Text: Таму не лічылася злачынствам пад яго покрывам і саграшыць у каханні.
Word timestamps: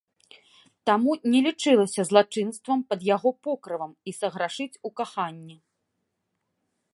Таму 0.89 1.11
не 1.33 1.41
лічылася 1.47 2.01
злачынствам 2.09 2.79
пад 2.93 2.99
яго 3.15 3.29
покрывам 3.49 3.93
і 4.13 4.15
саграшыць 4.21 4.79
у 4.91 4.93
каханні. 5.03 5.57